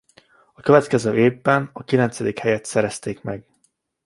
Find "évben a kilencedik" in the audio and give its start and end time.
1.17-2.39